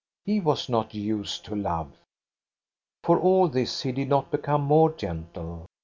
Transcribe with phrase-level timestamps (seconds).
[0.25, 1.91] —he was not used to love.
[1.91, 1.97] xi
[3.03, 5.67] For all this he did not become more gentle.